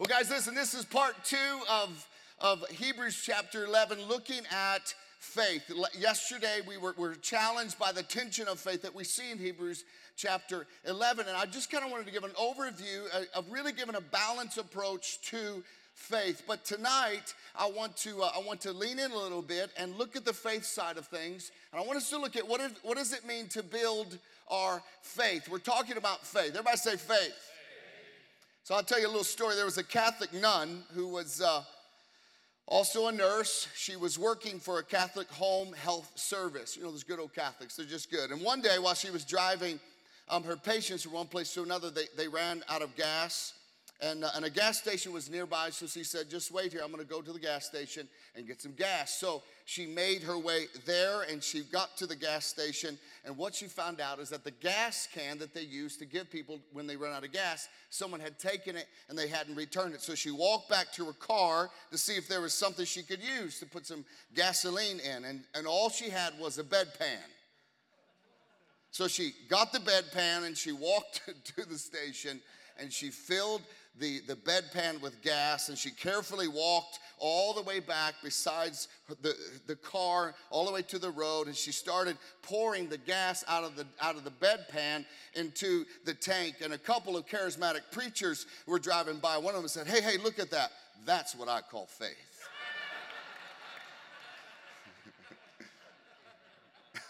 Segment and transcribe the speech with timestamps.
[0.00, 1.36] Well, guys, listen, this is part two
[1.70, 2.08] of,
[2.38, 5.70] of Hebrews chapter 11, looking at faith.
[5.94, 9.84] Yesterday, we were, were challenged by the tension of faith that we see in Hebrews
[10.16, 11.28] chapter 11.
[11.28, 14.56] And I just kind of wanted to give an overview of really giving a balanced
[14.56, 16.44] approach to faith.
[16.48, 19.94] But tonight, I want to uh, I want to lean in a little bit and
[19.96, 21.52] look at the faith side of things.
[21.74, 24.16] And I want us to look at what, is, what does it mean to build
[24.50, 25.46] our faith.
[25.46, 26.52] We're talking about faith.
[26.52, 27.08] Everybody say faith.
[27.18, 27.34] faith.
[28.62, 29.56] So I'll tell you a little story.
[29.56, 31.62] There was a Catholic nun who was uh,
[32.66, 33.68] also a nurse.
[33.74, 36.76] She was working for a Catholic home health service.
[36.76, 38.30] You know, those good old Catholics, they're just good.
[38.30, 39.80] And one day while she was driving
[40.28, 43.54] um, her patients from one place to another, they, they ran out of gas
[44.02, 46.80] and, uh, and a gas station was nearby, so she said, Just wait here.
[46.82, 49.18] I'm going to go to the gas station and get some gas.
[49.20, 52.98] So she made her way there and she got to the gas station.
[53.26, 56.30] And what she found out is that the gas can that they use to give
[56.30, 59.94] people when they run out of gas, someone had taken it and they hadn't returned
[59.94, 60.00] it.
[60.00, 63.22] So she walked back to her car to see if there was something she could
[63.22, 65.24] use to put some gasoline in.
[65.24, 67.18] And, and all she had was a bedpan.
[68.92, 71.20] So she got the bedpan and she walked
[71.56, 72.40] to the station
[72.80, 73.62] and she filled
[73.98, 78.88] the, the bedpan with gas and she carefully walked all the way back besides
[79.22, 79.34] the,
[79.66, 83.64] the car all the way to the road and she started pouring the gas out
[83.64, 86.56] of the out of the bedpan into the tank.
[86.62, 89.36] And a couple of charismatic preachers were driving by.
[89.38, 90.70] One of them said hey hey look at that.
[91.04, 92.16] That's what i call faith.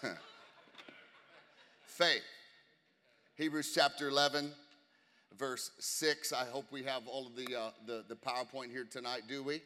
[1.85, 2.23] Faith.
[3.35, 4.51] Hebrews chapter 11
[5.41, 6.33] verse 6.
[6.33, 9.59] I hope we have all of the, uh, the, the PowerPoint here tonight, do we?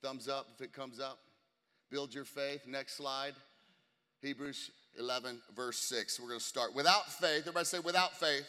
[0.00, 1.18] Thumbs up if it comes up.
[1.90, 2.60] Build your faith.
[2.68, 3.34] Next slide.
[4.22, 6.20] Hebrews 11, verse 6.
[6.20, 6.76] We're going to start.
[6.76, 8.46] Without faith, everybody say, without faith,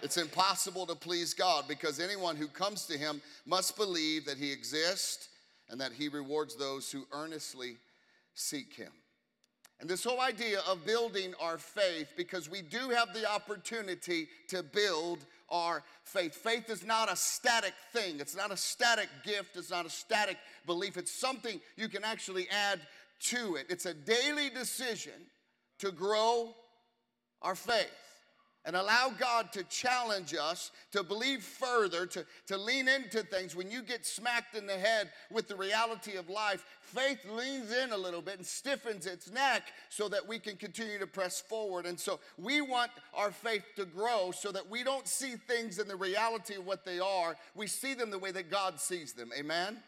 [0.00, 4.50] it's impossible to please God because anyone who comes to him must believe that he
[4.50, 5.28] exists
[5.68, 7.76] and that he rewards those who earnestly
[8.34, 8.92] seek him.
[9.80, 14.62] And this whole idea of building our faith, because we do have the opportunity to
[14.62, 15.18] build
[15.50, 16.34] our faith.
[16.34, 20.38] Faith is not a static thing, it's not a static gift, it's not a static
[20.66, 20.96] belief.
[20.96, 22.80] It's something you can actually add
[23.30, 23.66] to it.
[23.68, 25.12] It's a daily decision
[25.80, 26.54] to grow
[27.42, 27.90] our faith
[28.64, 33.54] and allow God to challenge us to believe further, to, to lean into things.
[33.54, 37.92] When you get smacked in the head with the reality of life, faith leans in
[37.92, 41.84] a little bit and stiffens its neck so that we can continue to press forward.
[41.84, 45.88] And so we want our faith to grow so that we don't see things in
[45.88, 49.30] the reality of what they are, we see them the way that God sees them.
[49.38, 49.78] Amen?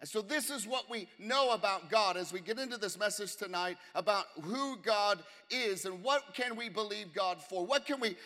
[0.00, 3.36] And so, this is what we know about God as we get into this message
[3.36, 5.20] tonight about who God
[5.50, 7.64] is and what can we believe God for?
[7.64, 8.16] What can we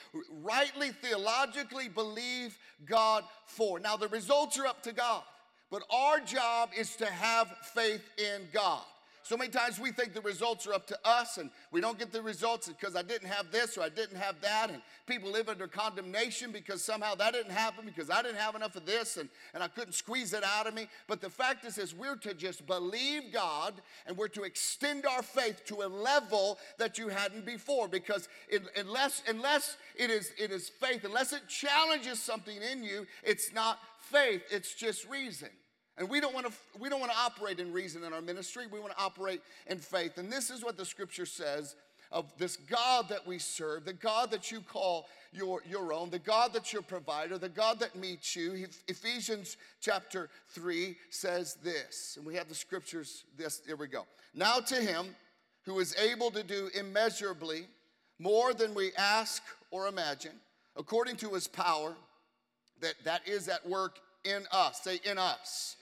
[0.43, 3.79] rightly, theologically believe God for?
[3.79, 5.23] Now, the results are up to God,
[5.71, 8.83] but our job is to have faith in God.
[9.31, 12.11] So many times we think the results are up to us and we don't get
[12.11, 14.71] the results because I didn't have this or I didn't have that.
[14.71, 18.75] And people live under condemnation because somehow that didn't happen because I didn't have enough
[18.75, 20.89] of this and, and I couldn't squeeze it out of me.
[21.07, 23.75] But the fact is, is we're to just believe God
[24.05, 28.63] and we're to extend our faith to a level that you hadn't before because it,
[28.77, 33.79] unless, unless it, is, it is faith, unless it challenges something in you, it's not
[34.01, 35.51] faith, it's just reason.
[35.99, 38.65] And we don't want to we don't want to operate in reason in our ministry.
[38.71, 40.19] We want to operate in faith.
[40.19, 41.77] And this is what the scripture says
[42.13, 46.19] of this God that we serve, the God that you call your, your own, the
[46.19, 48.67] God that's your provider, the God that meets you.
[48.89, 54.07] Ephesians chapter 3 says this, and we have the scriptures, this, here we go.
[54.35, 55.15] Now to him
[55.65, 57.67] who is able to do immeasurably
[58.19, 60.33] more than we ask or imagine,
[60.77, 61.95] according to his power
[62.81, 64.83] that, that is at work in us.
[64.83, 65.77] Say, in us.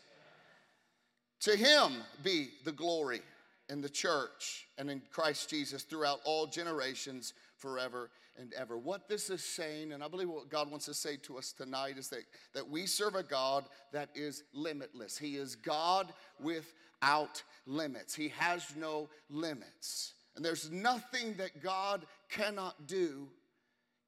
[1.41, 3.21] To him be the glory
[3.69, 8.79] in the church and in Christ Jesus throughout all generations, forever and ever.
[8.79, 11.99] What this is saying, and I believe what God wants to say to us tonight,
[11.99, 12.23] is that,
[12.55, 15.19] that we serve a God that is limitless.
[15.19, 20.15] He is God without limits, He has no limits.
[20.37, 23.27] And there's nothing that God cannot do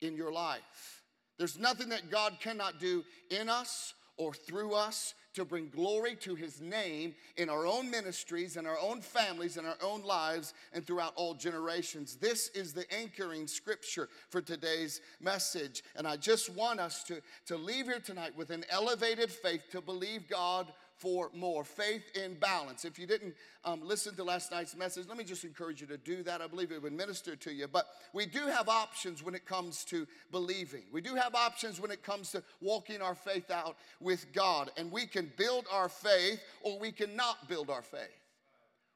[0.01, 1.03] in your life.
[1.39, 6.35] There's nothing that God cannot do in us or through us to bring glory to
[6.35, 10.87] his name in our own ministries, in our own families, in our own lives, and
[10.87, 12.17] throughout all generations.
[12.17, 15.83] This is the anchoring scripture for today's message.
[15.97, 19.81] And I just want us to, to leave here tonight with an elevated faith to
[19.81, 21.65] believe God for more.
[21.65, 22.85] Faith in balance.
[22.85, 25.97] If you didn't um, listen to last night's message, let me just encourage you to
[25.97, 26.43] do that.
[26.43, 27.67] I believe it would minister to you.
[27.67, 30.83] But we do have options when it comes to believing.
[30.93, 34.71] We do have options when it comes to walking our faith out with God.
[34.77, 38.20] And we can build our faith or we cannot build our faith.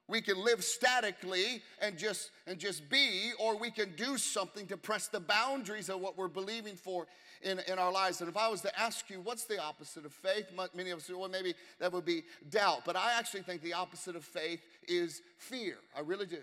[0.06, 4.76] We can live statically and just and just be, or we can do something to
[4.76, 7.06] press the boundaries of what we're believing for
[7.42, 8.20] in, in our lives.
[8.20, 10.46] And if I was to ask you, what's the opposite of faith?
[10.74, 12.80] Many of us say, well, maybe that would be doubt.
[12.84, 15.76] But I actually think the opposite of faith is fear.
[15.96, 16.42] I really do.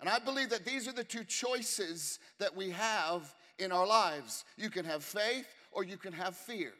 [0.00, 4.44] And I believe that these are the two choices that we have in our lives.
[4.56, 6.72] You can have faith or you can have fear,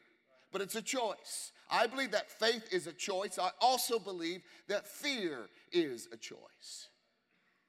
[0.52, 1.52] but it's a choice.
[1.70, 3.38] I believe that faith is a choice.
[3.38, 6.88] I also believe that fear is a choice.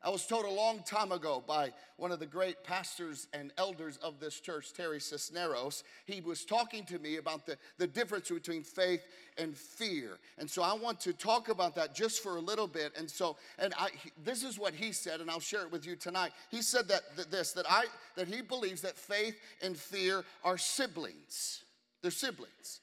[0.03, 3.98] I was told a long time ago by one of the great pastors and elders
[3.98, 5.83] of this church, Terry Cisneros.
[6.06, 9.06] He was talking to me about the, the difference between faith
[9.38, 10.18] and fear.
[10.39, 12.94] And so I want to talk about that just for a little bit.
[12.97, 13.89] And so, and I,
[14.24, 16.31] this is what he said, and I'll share it with you tonight.
[16.50, 20.57] He said that, that this, that I, that he believes that faith and fear are
[20.57, 21.63] siblings.
[22.01, 22.81] They're siblings.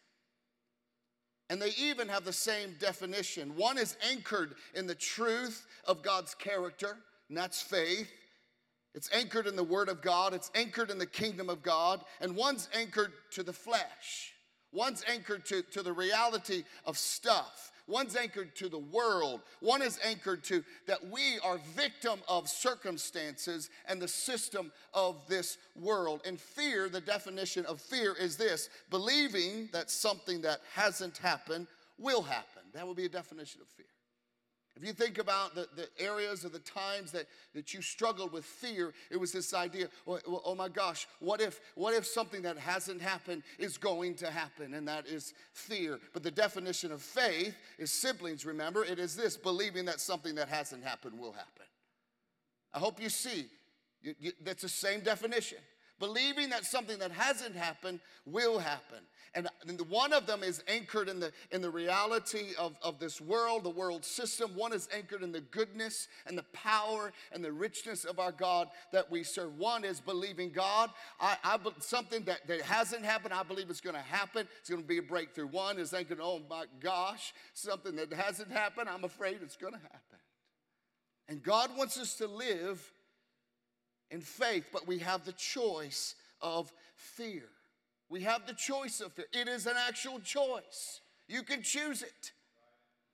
[1.50, 3.56] And they even have the same definition.
[3.56, 6.98] One is anchored in the truth of God's character,
[7.28, 8.10] and that's faith.
[8.94, 12.34] It's anchored in the Word of God, it's anchored in the kingdom of God, and
[12.34, 14.34] one's anchored to the flesh.
[14.72, 17.72] One's anchored to, to the reality of stuff.
[17.88, 19.40] One's anchored to the world.
[19.60, 25.56] One is anchored to that we are victim of circumstances and the system of this
[25.74, 26.20] world.
[26.26, 31.66] And fear, the definition of fear is this believing that something that hasn't happened
[31.98, 32.62] will happen.
[32.74, 33.86] That would be a definition of fear.
[34.80, 38.44] If you think about the, the areas of the times that, that you struggled with
[38.44, 42.42] fear, it was this idea, oh, oh, oh, my gosh, what if, what if something
[42.42, 44.74] that hasn't happened is going to happen?
[44.74, 45.98] And that is fear.
[46.12, 48.84] But the definition of faith is siblings, remember?
[48.84, 51.66] It is this believing that something that hasn't happened will happen.
[52.72, 53.46] I hope you see
[54.02, 55.58] you, you, that's the same definition.
[55.98, 58.98] Believing that something that hasn't happened will happen.
[59.34, 59.48] And
[59.88, 63.70] one of them is anchored in the, in the reality of, of this world, the
[63.70, 64.50] world system.
[64.54, 68.68] One is anchored in the goodness and the power and the richness of our God
[68.92, 69.58] that we serve.
[69.58, 70.90] One is believing God.
[71.20, 74.48] I, I something that, that hasn't happened, I believe it's going to happen.
[74.60, 75.48] It's going to be a breakthrough.
[75.48, 79.80] One is anchored, oh my gosh, something that hasn't happened, I'm afraid it's going to
[79.80, 80.18] happen.
[81.28, 82.90] And God wants us to live
[84.10, 87.44] in faith, but we have the choice of fear.
[88.08, 89.26] We have the choice of fear.
[89.32, 91.00] It is an actual choice.
[91.28, 92.32] You can choose it.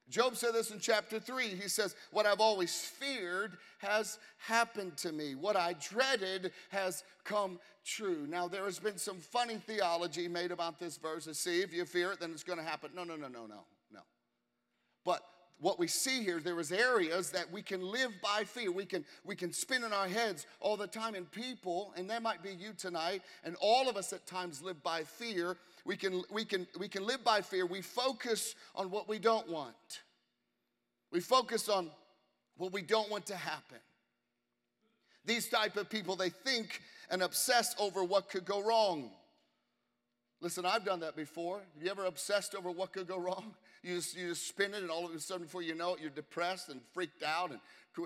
[0.09, 1.49] Job said this in chapter 3.
[1.49, 5.35] He says, What I've always feared has happened to me.
[5.35, 8.27] What I dreaded has come true.
[8.29, 11.27] Now, there has been some funny theology made about this verse.
[11.33, 12.91] See, if you fear it, then it's going to happen.
[12.95, 14.01] No, no, no, no, no, no.
[15.05, 15.23] But
[15.61, 18.73] what we see here there is areas that we can live by fear.
[18.73, 22.23] We can we can spin in our heads all the time and people and that
[22.23, 25.57] might be you tonight and all of us at times live by fear.
[25.85, 27.67] We can we can we can live by fear.
[27.67, 30.03] We focus on what we don't want.
[31.13, 31.91] We focus on
[32.57, 33.79] what we don't want to happen.
[35.25, 39.11] These type of people they think and obsess over what could go wrong.
[40.41, 41.61] Listen i've done that before.
[41.75, 43.55] Have you ever obsessed over what could go wrong
[43.85, 46.01] you just, you just spin it, and all of a sudden, before you know it,
[46.01, 47.61] you're depressed and freaked out and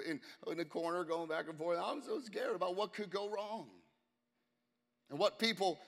[0.07, 0.21] in,
[0.51, 1.79] in the corner going back and forth.
[1.83, 3.69] I'm so scared about what could go wrong
[5.09, 5.79] and what people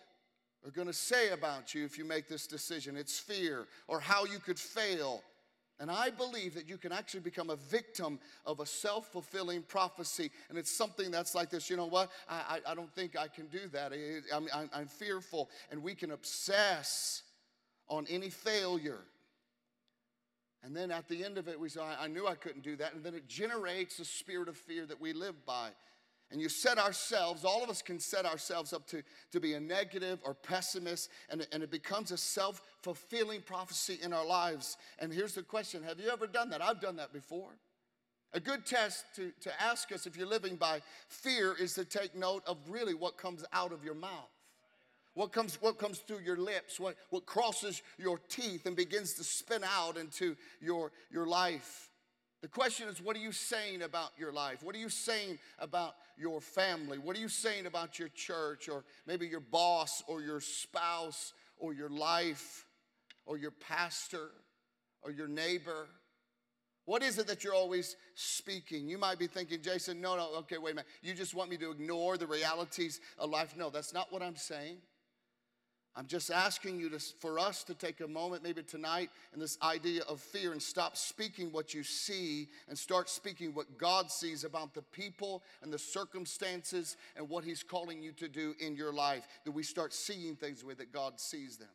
[0.64, 2.96] are going to say about you if you make this decision.
[2.96, 5.22] It's fear or how you could fail.
[5.78, 10.30] And I believe that you can actually become a victim of a self fulfilling prophecy.
[10.50, 12.10] And it's something that's like this you know what?
[12.28, 13.92] I, I, I don't think I can do that.
[13.92, 15.48] I, I'm, I'm fearful.
[15.70, 17.22] And we can obsess
[17.88, 19.00] on any failure.
[20.62, 22.94] And then at the end of it, we say, I knew I couldn't do that.
[22.94, 25.70] And then it generates a spirit of fear that we live by.
[26.30, 29.02] And you set ourselves, all of us can set ourselves up to,
[29.32, 34.12] to be a negative or pessimist, and, and it becomes a self fulfilling prophecy in
[34.12, 34.76] our lives.
[35.00, 36.62] And here's the question Have you ever done that?
[36.62, 37.50] I've done that before.
[38.32, 42.14] A good test to, to ask us if you're living by fear is to take
[42.14, 44.30] note of really what comes out of your mouth.
[45.14, 49.24] What comes, what comes through your lips, what, what crosses your teeth and begins to
[49.24, 51.90] spin out into your, your life.
[52.42, 54.62] The question is, what are you saying about your life?
[54.62, 56.96] What are you saying about your family?
[56.96, 61.74] What are you saying about your church or maybe your boss or your spouse or
[61.74, 62.64] your life
[63.26, 64.30] or your pastor
[65.02, 65.86] or your neighbor?
[66.86, 68.88] What is it that you're always speaking?
[68.88, 70.90] You might be thinking, Jason, no, no, okay, wait a minute.
[71.02, 73.54] You just want me to ignore the realities of life.
[73.56, 74.78] No, that's not what I'm saying.
[75.96, 79.58] I'm just asking you to, for us to take a moment, maybe tonight, in this
[79.60, 84.44] idea of fear and stop speaking what you see and start speaking what God sees
[84.44, 88.92] about the people and the circumstances and what He's calling you to do in your
[88.92, 89.26] life.
[89.44, 91.68] That we start seeing things the way that God sees them.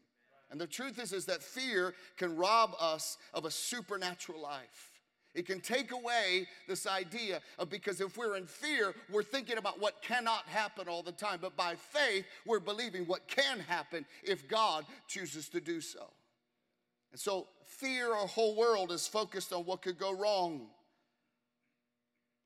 [0.50, 4.95] And the truth is, is that fear can rob us of a supernatural life.
[5.36, 9.82] It can take away this idea of because if we're in fear, we're thinking about
[9.82, 11.40] what cannot happen all the time.
[11.42, 16.10] But by faith, we're believing what can happen if God chooses to do so.
[17.12, 20.68] And so, fear, our whole world is focused on what could go wrong.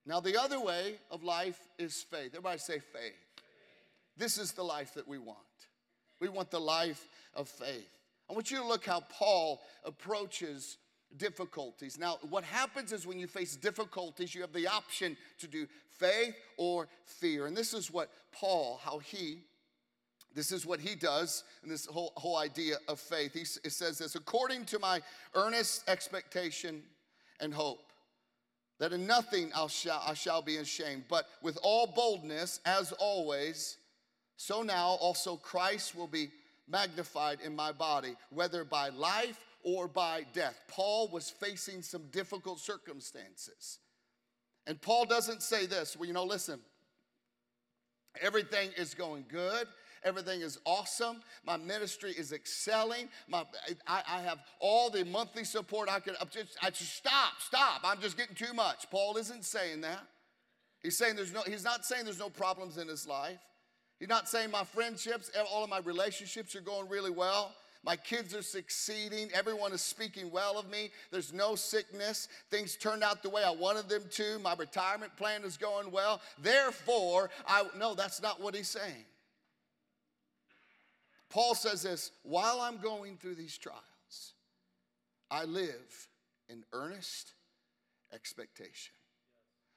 [0.05, 2.29] Now, the other way of life is faith.
[2.33, 3.43] Everybody say faith.
[4.17, 5.37] This is the life that we want.
[6.19, 7.89] We want the life of faith.
[8.29, 10.77] I want you to look how Paul approaches
[11.17, 11.97] difficulties.
[11.97, 16.35] Now, what happens is when you face difficulties, you have the option to do faith
[16.57, 17.47] or fear.
[17.47, 19.39] And this is what Paul, how he,
[20.35, 23.33] this is what he does in this whole, whole idea of faith.
[23.33, 25.01] He it says this according to my
[25.33, 26.83] earnest expectation
[27.39, 27.91] and hope.
[28.79, 33.75] That in nothing I'll shall, I shall be ashamed, but with all boldness, as always,
[34.37, 36.29] so now also Christ will be
[36.65, 40.59] magnified in my body, whether by life or by death.
[40.67, 43.79] Paul was facing some difficult circumstances.
[44.67, 46.59] And Paul doesn't say this, well, you know, listen,
[48.21, 49.67] everything is going good.
[50.03, 51.21] Everything is awesome.
[51.45, 53.09] My ministry is excelling.
[53.27, 53.43] My,
[53.85, 56.15] I, I have all the monthly support I could.
[56.21, 57.81] I just, I just stop, stop.
[57.83, 58.89] I'm just getting too much.
[58.89, 59.99] Paul isn't saying that.
[60.81, 61.41] He's saying there's no.
[61.45, 63.39] He's not saying there's no problems in his life.
[63.99, 67.53] He's not saying my friendships, all of my relationships are going really well.
[67.83, 69.29] My kids are succeeding.
[69.33, 70.91] Everyone is speaking well of me.
[71.11, 72.27] There's no sickness.
[72.51, 74.39] Things turned out the way I wanted them to.
[74.39, 76.21] My retirement plan is going well.
[76.41, 79.05] Therefore, I no, that's not what he's saying.
[81.29, 84.33] Paul says this while I'm going through these trials,
[85.31, 86.07] I live
[86.49, 87.33] in earnest
[88.13, 88.93] expectation.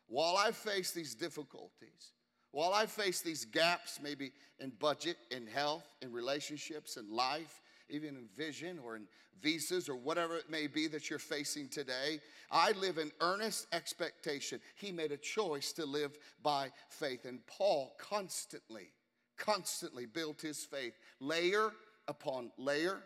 [0.09, 2.13] While I face these difficulties,
[2.51, 8.17] while I face these gaps, maybe in budget, in health, in relationships, in life, even
[8.17, 9.07] in vision or in
[9.41, 12.21] visas or whatever it may be that you're facing today.
[12.51, 14.61] I live in earnest expectation.
[14.77, 17.25] He made a choice to live by faith.
[17.25, 18.89] And Paul constantly,
[19.37, 21.73] constantly built his faith layer
[22.09, 23.03] upon layer,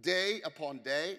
[0.00, 1.16] day upon day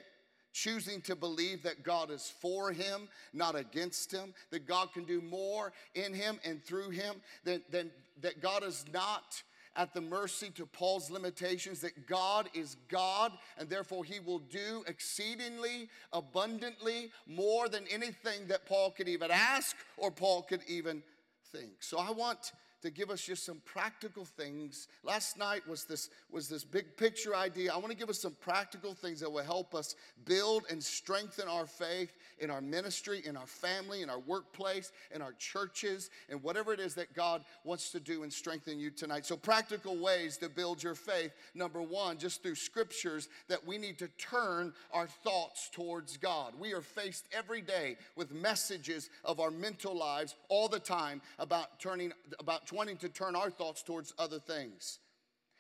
[0.54, 5.20] choosing to believe that God is for him, not against him, that God can do
[5.20, 9.42] more in him and through him, than, that God is not
[9.76, 14.84] at the mercy to Paul's limitations that God is God and therefore he will do
[14.88, 21.04] exceedingly abundantly more than anything that Paul could even ask or Paul could even
[21.52, 21.82] think.
[21.82, 22.52] So I want
[22.84, 24.88] to give us just some practical things.
[25.04, 27.74] Last night was this was this big picture idea.
[27.74, 31.48] I want to give us some practical things that will help us build and strengthen
[31.48, 36.44] our faith in our ministry, in our family, in our workplace, in our churches, and
[36.44, 39.26] whatever it is that God wants to do and strengthen you tonight.
[39.26, 41.32] So practical ways to build your faith.
[41.56, 46.54] Number 1, just through scriptures that we need to turn our thoughts towards God.
[46.60, 51.80] We are faced every day with messages of our mental lives all the time about
[51.80, 55.00] turning about wanting to turn our thoughts towards other things.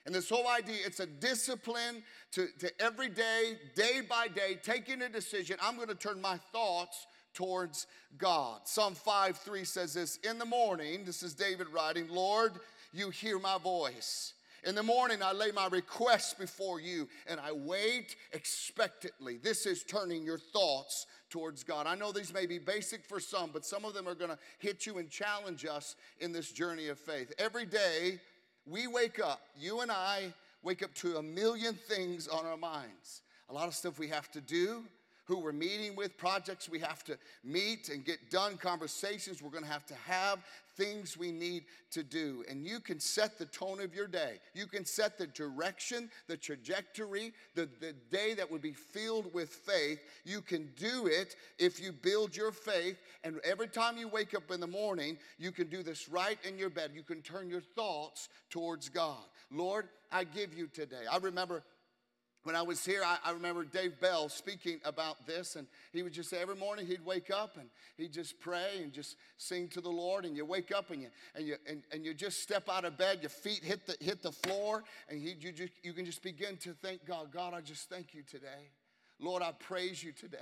[0.06, 2.04] And this whole idea, it's a discipline
[2.34, 5.58] to, to every day, day by day, taking a decision.
[5.62, 8.62] I'm going to turn my thoughts towards God.
[8.66, 12.54] Psalm 5 3 says this In the morning, this is David writing, Lord,
[12.92, 14.34] you hear my voice.
[14.66, 19.38] In the morning, I lay my requests before you and I wait expectantly.
[19.38, 21.88] This is turning your thoughts towards God.
[21.88, 24.38] I know these may be basic for some, but some of them are going to
[24.60, 27.34] hit you and challenge us in this journey of faith.
[27.40, 28.20] Every day
[28.68, 33.24] we wake up, you and I wake up to a million things on our minds.
[33.50, 34.84] A lot of stuff we have to do,
[35.34, 39.64] who we're meeting with, projects we have to meet and get done, conversations we're going
[39.64, 40.38] to have to have,
[40.78, 42.44] things we need to do.
[42.48, 44.36] And you can set the tone of your day.
[44.54, 49.50] You can set the direction, the trajectory, the, the day that would be filled with
[49.50, 50.04] faith.
[50.24, 53.02] You can do it if you build your faith.
[53.24, 56.60] And every time you wake up in the morning, you can do this right in
[56.60, 56.92] your bed.
[56.94, 59.24] You can turn your thoughts towards God.
[59.52, 61.06] Lord, I give you today.
[61.12, 61.64] I remember
[62.44, 66.12] when I was here, I, I, remember Dave Bell speaking about this, and he would
[66.12, 69.82] just say every morning he'd wake up and he'd just pray and just sing to
[69.82, 70.26] the Lord.
[70.26, 72.98] And you wake up and you and you and, and you just step out of
[72.98, 76.22] bed, your feet hit the hit the floor, and he, you just you can just
[76.22, 77.32] begin to thank God.
[77.32, 78.72] God, I just thank you today.
[79.20, 80.38] Lord, I praise you today.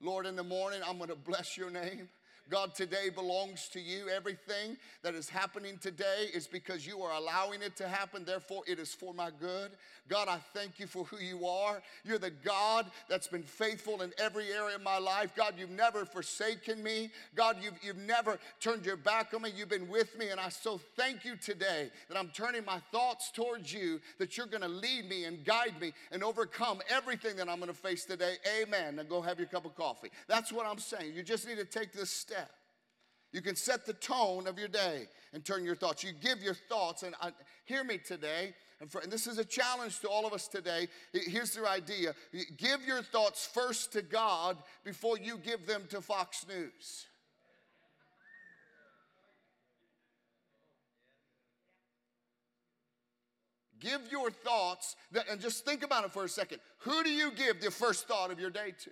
[0.00, 2.08] Lord, in the morning I'm to bless your name.
[2.48, 4.08] God, today belongs to you.
[4.08, 8.24] Everything that is happening today is because you are allowing it to happen.
[8.24, 9.72] Therefore, it is for my good.
[10.08, 11.80] God, I thank you for who you are.
[12.04, 15.32] You're the God that's been faithful in every area of my life.
[15.36, 17.10] God, you've never forsaken me.
[17.36, 19.52] God, you've, you've never turned your back on me.
[19.54, 20.30] You've been with me.
[20.30, 24.46] And I so thank you today that I'm turning my thoughts towards you, that you're
[24.46, 28.04] going to lead me and guide me and overcome everything that I'm going to face
[28.04, 28.34] today.
[28.60, 28.96] Amen.
[28.96, 30.10] Now go have your cup of coffee.
[30.26, 31.14] That's what I'm saying.
[31.14, 32.39] You just need to take this step.
[33.32, 36.02] You can set the tone of your day and turn your thoughts.
[36.02, 37.30] You give your thoughts, and I,
[37.64, 38.54] hear me today.
[38.80, 40.88] And, for, and this is a challenge to all of us today.
[41.12, 42.14] Here's the idea
[42.56, 47.06] give your thoughts first to God before you give them to Fox News.
[53.78, 54.94] Give your thoughts,
[55.30, 56.58] and just think about it for a second.
[56.80, 58.90] Who do you give the first thought of your day to?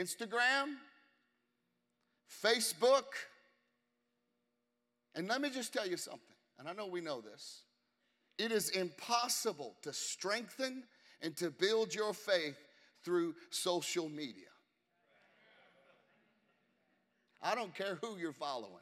[0.00, 0.76] Instagram,
[2.44, 3.04] Facebook.
[5.14, 7.62] And let me just tell you something, and I know we know this.
[8.38, 10.84] It is impossible to strengthen
[11.20, 12.56] and to build your faith
[13.04, 14.46] through social media.
[17.42, 18.72] I don't care who you're following.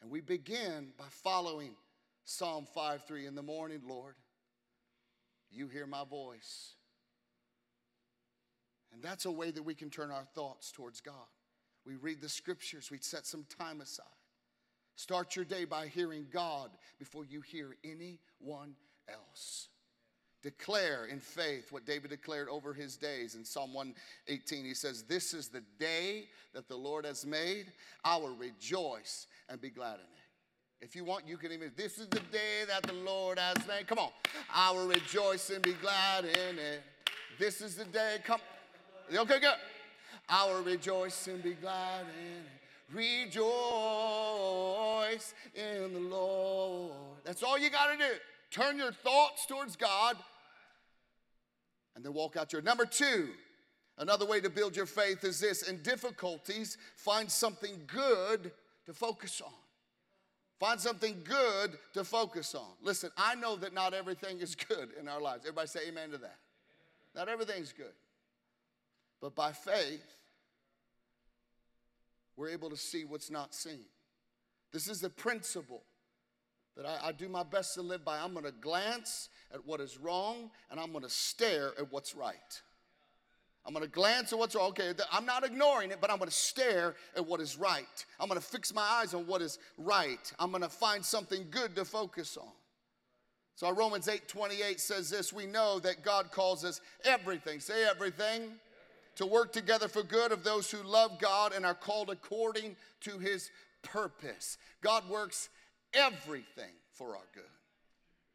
[0.00, 1.74] And we begin by following
[2.24, 4.14] Psalm 5 3 in the morning, Lord.
[5.50, 6.75] You hear my voice.
[8.96, 11.14] And that's a way that we can turn our thoughts towards God.
[11.84, 14.06] We read the scriptures, we set some time aside.
[14.96, 18.74] Start your day by hearing God before you hear anyone
[19.06, 19.68] else.
[20.42, 23.34] Declare in faith what David declared over his days.
[23.34, 27.66] In Psalm 118, he says, This is the day that the Lord has made.
[28.02, 30.80] I will rejoice and be glad in it.
[30.80, 33.86] If you want, you can even, this is the day that the Lord has made.
[33.88, 34.10] Come on.
[34.54, 36.80] I will rejoice and be glad in it.
[37.38, 38.16] This is the day.
[38.24, 38.40] Come.
[39.14, 39.54] Okay, good.
[40.28, 42.44] I will rejoice and be glad and.
[42.92, 43.34] Rejoice
[45.54, 46.92] in the Lord.
[47.24, 48.12] That's all you got to do.
[48.50, 50.16] Turn your thoughts towards God
[51.96, 52.62] and then walk out your.
[52.62, 53.30] Number two,
[53.98, 58.52] another way to build your faith is this in difficulties, find something good
[58.86, 59.52] to focus on.
[60.60, 62.70] Find something good to focus on.
[62.80, 65.42] Listen, I know that not everything is good in our lives.
[65.44, 66.38] Everybody say amen to that.
[67.16, 67.92] Not everything's good.
[69.20, 70.04] But by faith,
[72.36, 73.84] we're able to see what's not seen.
[74.72, 75.82] This is a principle
[76.76, 78.18] that I, I do my best to live by.
[78.18, 82.14] I'm going to glance at what is wrong and I'm going to stare at what's
[82.14, 82.62] right.
[83.64, 84.68] I'm going to glance at what's wrong.
[84.68, 88.06] Okay, I'm not ignoring it, but I'm going to stare at what is right.
[88.20, 90.32] I'm going to fix my eyes on what is right.
[90.38, 92.52] I'm going to find something good to focus on.
[93.56, 98.52] So Romans 8 28 says this We know that God calls us everything, say everything,
[99.16, 103.18] to work together for good of those who love God and are called according to
[103.18, 103.50] his
[103.82, 104.58] purpose.
[104.82, 105.48] God works
[105.92, 107.42] everything for our good.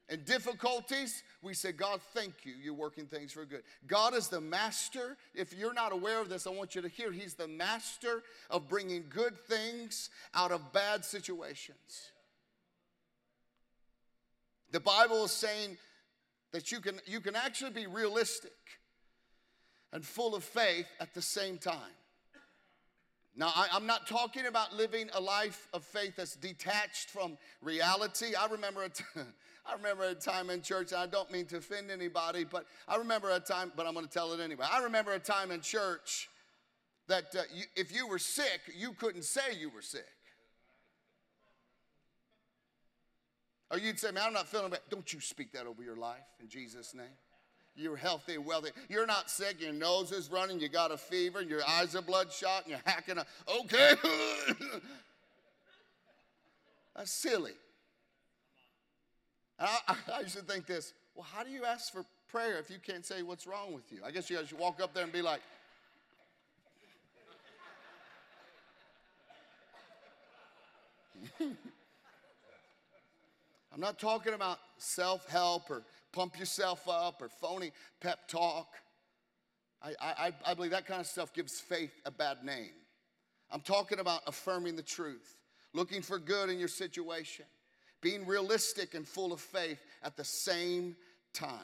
[0.10, 3.62] In difficulties, we say, God, thank you, you're working things for good.
[3.88, 5.16] God is the master.
[5.34, 8.68] If you're not aware of this, I want you to hear He's the master of
[8.68, 12.12] bringing good things out of bad situations.
[14.72, 15.78] The Bible is saying
[16.52, 18.52] that you can, you can actually be realistic
[19.94, 21.96] and full of faith at the same time.
[23.36, 28.36] Now, I, am not talking about living a life of faith that's detached from reality.
[28.36, 29.04] I remember a t-
[29.66, 33.30] I remember a time in church, I don't mean to offend anybody, but I remember
[33.30, 34.66] a time, but I'm going to tell it anyway.
[34.70, 36.30] I remember a time in church
[37.08, 40.06] that uh, you, if you were sick, you couldn't say you were sick.
[43.70, 44.82] Or you'd say, man, I'm not feeling bad.
[44.90, 47.06] Don't you speak that over your life in Jesus' name.
[47.76, 48.72] You're healthy, wealthy.
[48.90, 49.62] You're not sick.
[49.62, 50.60] Your nose is running.
[50.60, 51.42] You got a fever.
[51.42, 52.66] Your eyes are bloodshot.
[52.66, 53.18] And you're hacking.
[53.18, 53.28] up.
[53.62, 53.94] okay.
[56.96, 57.54] That's silly.
[59.58, 60.94] I, I, used to think this.
[61.16, 64.00] Well, how do you ask for prayer if you can't say what's wrong with you?
[64.06, 65.42] I guess you should walk up there and be like,
[71.40, 71.56] I'm
[73.80, 78.68] not talking about self help or pump yourself up or phony pep talk.
[79.84, 82.72] I, I, I believe that kind of stuff gives faith a bad name.
[83.50, 85.38] I'm talking about affirming the truth,
[85.74, 87.46] looking for good in your situation,
[88.02, 90.96] being realistic and full of faith at the same
[91.34, 91.60] time.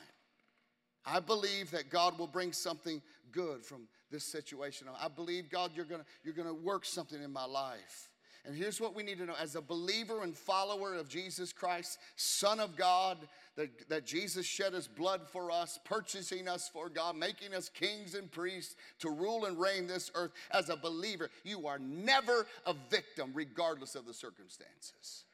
[1.05, 4.87] I believe that God will bring something good from this situation.
[4.99, 8.09] I believe, God, you're gonna, you're gonna work something in my life.
[8.47, 11.99] And here's what we need to know as a believer and follower of Jesus Christ,
[12.15, 13.17] Son of God,
[13.57, 18.15] that, that Jesus shed his blood for us, purchasing us for God, making us kings
[18.15, 20.31] and priests to rule and reign this earth.
[20.51, 25.25] As a believer, you are never a victim, regardless of the circumstances.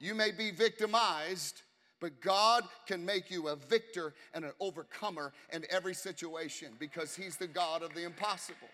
[0.00, 1.62] You may be victimized,
[2.00, 7.36] but God can make you a victor and an overcomer in every situation because He's
[7.36, 8.68] the God of the impossible.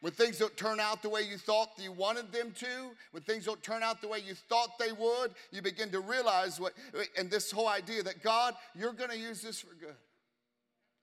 [0.00, 3.46] When things don't turn out the way you thought you wanted them to, when things
[3.46, 6.74] don't turn out the way you thought they would, you begin to realize what,
[7.16, 9.96] and this whole idea that God, you're gonna use this for good.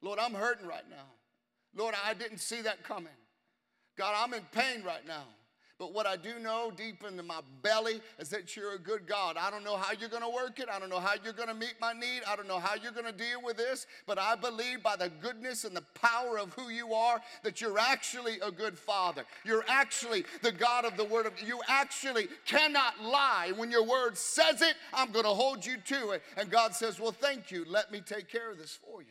[0.04, 1.06] Lord, I'm hurting right now.
[1.76, 3.14] Lord, I didn't see that coming.
[3.98, 5.24] God, I'm in pain right now.
[5.82, 9.36] But what I do know deep into my belly is that you're a good God.
[9.36, 10.68] I don't know how you're going to work it.
[10.72, 12.22] I don't know how you're going to meet my need.
[12.28, 13.88] I don't know how you're going to deal with this.
[14.06, 17.80] But I believe by the goodness and the power of who you are that you're
[17.80, 19.26] actually a good Father.
[19.44, 23.52] You're actually the God of the Word of you actually cannot lie.
[23.58, 26.22] When your word says it, I'm going to hold you to it.
[26.38, 27.66] And God says, Well, thank you.
[27.68, 29.08] Let me take care of this for you.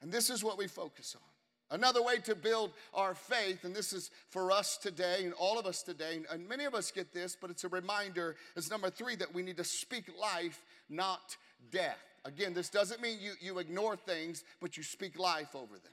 [0.00, 1.31] And this is what we focus on.
[1.72, 5.64] Another way to build our faith, and this is for us today and all of
[5.64, 9.16] us today, and many of us get this, but it's a reminder, is number three,
[9.16, 11.34] that we need to speak life, not
[11.70, 11.96] death.
[12.26, 15.92] Again, this doesn't mean you, you ignore things, but you speak life over them.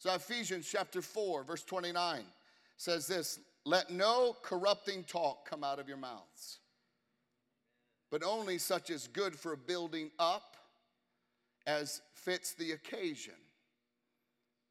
[0.00, 2.22] So, Ephesians chapter 4, verse 29
[2.76, 6.58] says this Let no corrupting talk come out of your mouths,
[8.10, 10.56] but only such as good for building up
[11.64, 13.34] as fits the occasion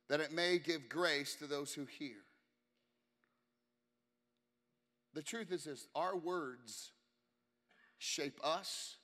[0.09, 2.17] that it may give grace to those who hear.
[5.13, 6.91] The truth is this our words
[7.97, 8.97] shape us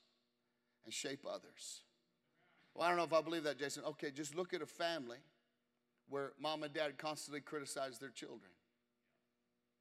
[0.86, 1.82] and shape others.
[2.74, 3.84] Well, I don't know if I believe that, Jason.
[3.84, 5.18] Okay, just look at a family
[6.10, 8.52] where mom and dad constantly criticize their children.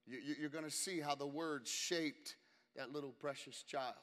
[0.07, 2.37] You, are going to see how the words shaped
[2.77, 3.95] that little precious child.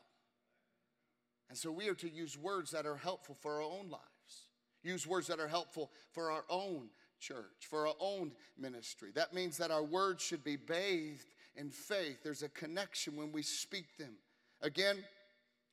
[1.50, 4.48] And so we are to use words that are helpful for our own lives,
[4.84, 9.10] use words that are helpful for our own church, for our own ministry.
[9.14, 12.24] That means that our words should be bathed in faith.
[12.24, 14.16] There's a connection when we speak them.
[14.62, 15.04] Again,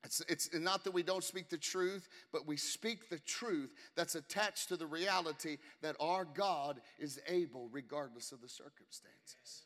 [0.04, 4.14] it's, it's not that we don't speak the truth, but we speak the truth that's
[4.14, 9.64] attached to the reality that our God is able regardless of the circumstances.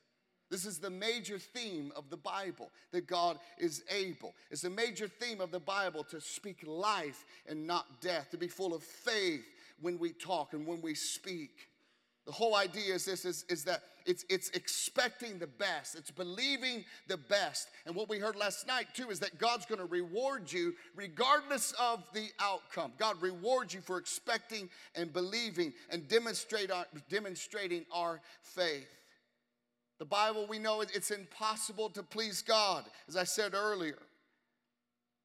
[0.50, 4.34] This is the major theme of the Bible that God is able.
[4.50, 8.48] It's the major theme of the Bible to speak life and not death, to be
[8.48, 9.44] full of faith
[9.80, 11.69] when we talk and when we speak.
[12.30, 16.84] The whole idea is this is, is that it's, it's expecting the best, it's believing
[17.08, 17.70] the best.
[17.86, 22.04] And what we heard last night too is that God's gonna reward you regardless of
[22.14, 22.92] the outcome.
[22.98, 28.86] God rewards you for expecting and believing and demonstrate our, demonstrating our faith.
[29.98, 33.98] The Bible, we know it's impossible to please God, as I said earlier.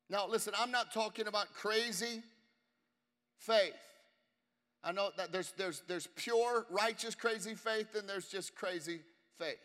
[0.09, 2.23] Now, listen, I'm not talking about crazy
[3.37, 3.75] faith.
[4.85, 8.99] I know that there's, there's, there's pure, righteous, crazy faith, and there's just crazy
[9.39, 9.57] faith.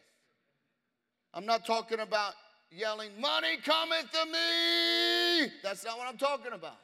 [1.34, 2.32] I'm not talking about
[2.70, 5.52] yelling, Money cometh to me.
[5.62, 6.78] That's not what I'm talking about.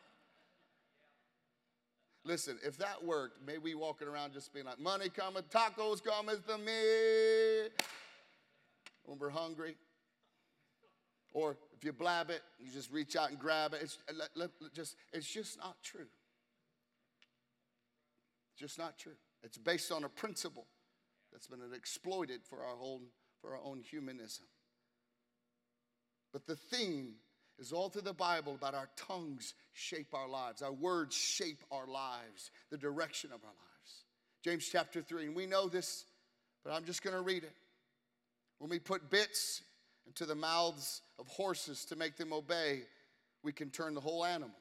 [2.25, 6.47] Listen, if that worked, maybe we walking around just being like, Money cometh, tacos cometh
[6.47, 7.69] to me.
[9.07, 9.77] When we're hungry.
[11.33, 13.81] Or if you blab it, you just reach out and grab it.
[13.83, 13.99] It's,
[14.75, 16.07] just, it's just not true
[18.57, 19.17] just not true.
[19.43, 20.67] It's based on a principle
[21.33, 23.03] that's been exploited for our own,
[23.41, 24.47] for our own humanism.
[26.33, 27.15] But the theme
[27.59, 31.87] is all through the Bible about our tongues shape our lives, our words shape our
[31.87, 34.05] lives, the direction of our lives.
[34.43, 36.05] James chapter 3, and we know this,
[36.65, 37.55] but I'm just going to read it.
[38.59, 39.63] When we put bits
[40.07, 42.83] into the mouths of horses to make them obey,
[43.43, 44.57] we can turn the whole animal.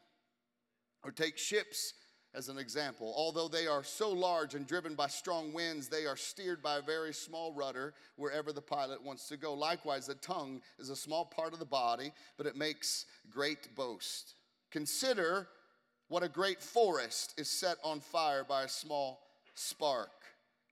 [1.04, 1.94] Or take ships
[2.36, 3.14] as an example.
[3.16, 6.82] Although they are so large and driven by strong winds, they are steered by a
[6.82, 9.54] very small rudder wherever the pilot wants to go.
[9.54, 14.36] Likewise, the tongue is a small part of the body, but it makes great boast.
[14.72, 15.48] Consider
[16.10, 19.22] what a great forest is set on fire by a small
[19.56, 20.12] spark.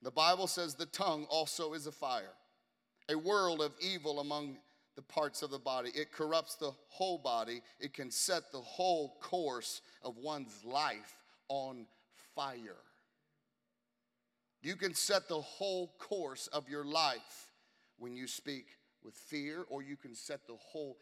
[0.02, 2.34] The Bible says the tongue also is a fire,
[3.10, 4.58] a world of evil among
[4.96, 5.90] the parts of the body.
[5.96, 7.62] It corrupts the whole body.
[7.80, 11.23] It can set the whole course of one's life
[11.54, 11.86] on
[12.36, 12.82] fire.
[14.64, 17.52] You can set the whole course of your life
[18.00, 18.66] when you speak
[19.04, 20.98] with fear, or you can set the whole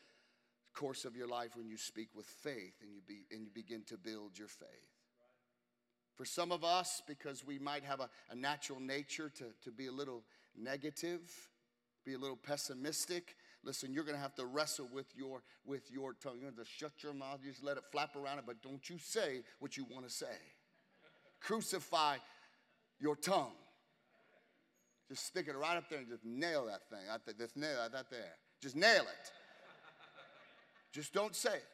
[0.73, 3.83] course of your life when you speak with faith and you, be, and you begin
[3.87, 4.67] to build your faith.
[6.15, 9.87] For some of us, because we might have a, a natural nature to, to be
[9.87, 10.23] a little
[10.57, 11.31] negative,
[12.05, 16.13] be a little pessimistic, listen, you're going to have to wrestle with your with your
[16.13, 16.37] tongue.
[16.41, 18.87] You're going to shut your mouth, you just let it flap around it, but don't
[18.89, 20.25] you say what you want to say.
[21.39, 22.17] Crucify
[22.99, 23.53] your tongue.
[25.09, 27.05] Just stick it right up there and just nail that thing.
[27.11, 28.35] I th- just nail that there.
[28.61, 29.31] Just nail it.
[30.93, 31.65] just don't say it.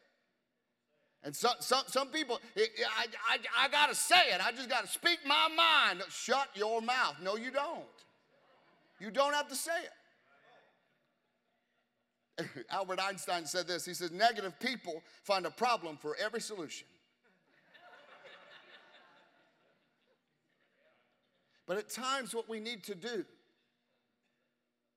[1.24, 4.44] And some, some, some people, I, I, I got to say it.
[4.44, 6.04] I just got to speak my mind.
[6.10, 7.18] Shut your mouth.
[7.22, 7.84] No, you don't.
[9.00, 9.92] You don't have to say it.
[12.70, 13.86] Albert Einstein said this.
[13.86, 16.88] He says, negative people find a problem for every solution.
[21.68, 23.26] But at times, what we need to do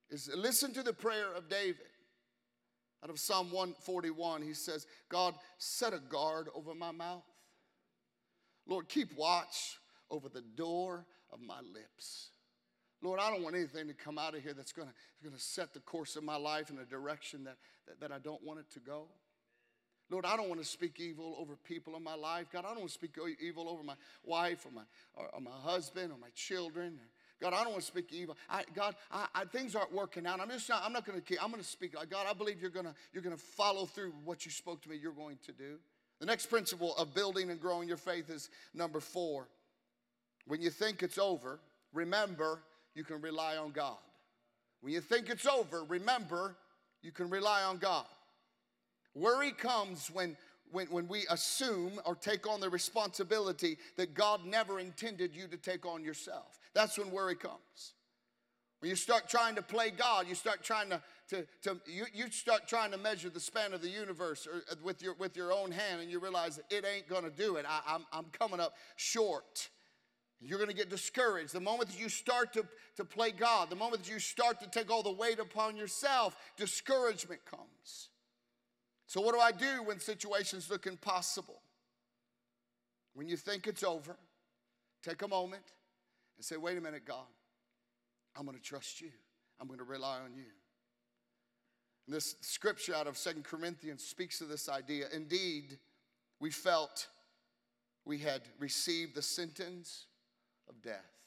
[0.08, 1.86] is listen to the prayer of David.
[3.02, 7.24] Out of Psalm 141, he says, God, set a guard over my mouth.
[8.66, 9.78] Lord, keep watch
[10.10, 12.30] over the door of my lips.
[13.02, 14.92] Lord, I don't want anything to come out of here that's gonna,
[15.24, 18.42] gonna set the course of my life in a direction that, that, that I don't
[18.44, 19.06] want it to go.
[20.10, 22.46] Lord, I don't want to speak evil over people in my life.
[22.52, 24.82] God, I don't want to speak evil over my wife or my,
[25.14, 26.98] or, or my husband or my children.
[27.40, 28.36] God, I don't want to speak evil.
[28.48, 30.40] I, God, I, I, things aren't working out.
[30.40, 31.94] I'm just not, I'm not going to, keep, I'm going to speak.
[32.10, 34.90] God, I believe you're going to, you're going to follow through what you spoke to
[34.90, 35.78] me, you're going to do.
[36.18, 39.48] The next principle of building and growing your faith is number four.
[40.46, 41.60] When you think it's over,
[41.94, 42.60] remember
[42.94, 43.98] you can rely on God.
[44.80, 46.56] When you think it's over, remember
[47.02, 48.06] you can rely on God.
[49.14, 50.36] Worry comes when,
[50.70, 55.56] when, when we assume or take on the responsibility that God never intended you to
[55.56, 56.58] take on yourself.
[56.74, 57.94] That's when worry comes.
[58.80, 62.30] When you start trying to play God, you start trying to, to, to you, you
[62.30, 65.52] start trying to measure the span of the universe or, uh, with, your, with your
[65.52, 67.66] own hand, and you realize it ain't gonna do it.
[67.68, 69.68] I, I'm, I'm coming up short.
[70.40, 71.52] You're going to get discouraged.
[71.52, 72.64] The moment that you start to,
[72.96, 76.34] to play God, the moment that you start to take all the weight upon yourself,
[76.56, 78.08] discouragement comes.
[79.06, 81.60] So, what do I do when situations look impossible?
[83.14, 84.16] When you think it's over,
[85.02, 85.64] take a moment
[86.38, 87.26] and say, wait a minute, God,
[88.36, 89.10] I'm going to trust you.
[89.60, 90.44] I'm going to rely on you.
[92.06, 95.06] And this scripture out of Second Corinthians speaks to this idea.
[95.12, 95.78] Indeed,
[96.38, 97.08] we felt
[98.06, 100.06] we had received the sentence
[100.70, 101.20] of death.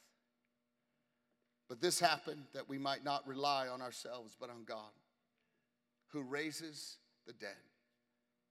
[1.68, 4.92] But this happened that we might not rely on ourselves, but on God,
[6.08, 7.50] who raises the dead.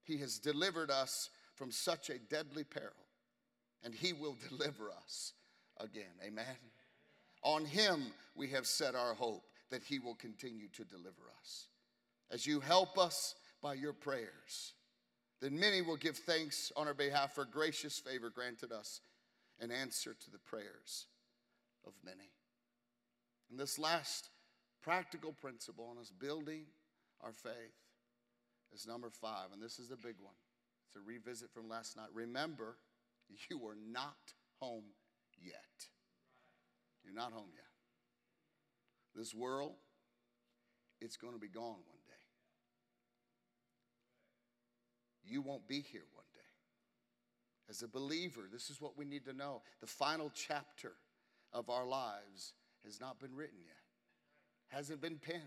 [0.04, 2.92] He has delivered us from such a deadly peril,
[3.84, 5.34] and He will deliver us
[5.80, 6.14] again.
[6.26, 6.46] Amen.
[7.44, 11.68] On Him we have set our hope that He will continue to deliver us.
[12.32, 14.74] As you help us by your prayers,
[15.42, 19.02] then many will give thanks on our behalf for gracious favor granted us
[19.62, 21.08] in answer to the prayers
[21.86, 22.32] of many.
[23.50, 24.30] And this last
[24.82, 26.66] practical principle on us building
[27.22, 27.76] our faith
[28.74, 30.36] is number five, and this is the big one.
[30.88, 32.10] It's a revisit from last night.
[32.13, 32.78] Remember,
[33.50, 34.84] you are not home
[35.42, 35.88] yet.
[37.04, 37.63] You're not home yet.
[39.16, 39.76] This world,
[41.02, 42.13] it's going to be gone one day.
[45.26, 46.43] You won't be here one day.
[47.69, 49.62] As a believer, this is what we need to know.
[49.80, 50.93] The final chapter
[51.52, 55.41] of our lives has not been written yet, hasn't been penned.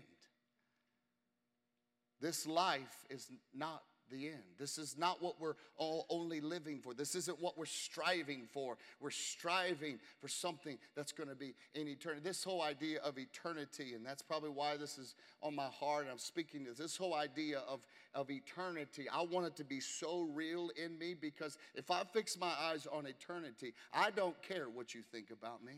[2.19, 4.43] This life is not the end.
[4.57, 6.93] This is not what we're all only living for.
[6.93, 8.77] This isn't what we're striving for.
[8.99, 12.21] We're striving for something that's going to be in eternity.
[12.23, 16.03] This whole idea of eternity, and that's probably why this is on my heart.
[16.03, 16.77] And I'm speaking this.
[16.77, 17.81] This whole idea of,
[18.13, 22.37] of eternity, I want it to be so real in me because if I fix
[22.37, 25.73] my eyes on eternity, I don't care what you think about me.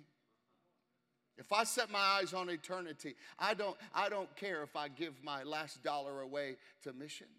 [1.39, 5.13] If I set my eyes on eternity, I don't, I don't care if I give
[5.23, 7.29] my last dollar away to missions.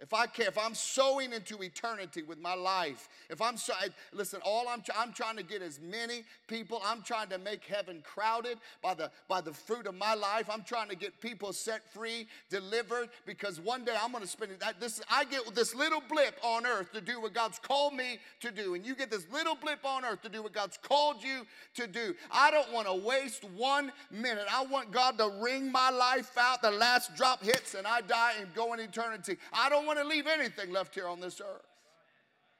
[0.00, 3.72] If I care, if I'm sowing into eternity with my life, if I'm so,
[4.12, 8.00] listen, all I'm, I'm trying to get as many people, I'm trying to make heaven
[8.04, 10.48] crowded by the, by the fruit of my life.
[10.48, 14.52] I'm trying to get people set free, delivered, because one day I'm going to spend.
[14.78, 18.52] This, I get this little blip on earth to do what God's called me to
[18.52, 18.74] do.
[18.74, 21.88] And you get this little blip on earth to do what God's called you to
[21.88, 22.14] do.
[22.30, 24.46] I don't want to waste one minute.
[24.48, 26.62] I want God to wring my life out.
[26.62, 29.38] The last drop hits and I die and go in eternity.
[29.52, 31.66] I don't want to leave anything left here on this earth.